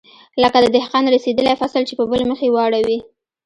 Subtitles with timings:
[0.41, 2.97] لکه د دهقان رسېدلى فصل چې په بل مخ يې واړوې.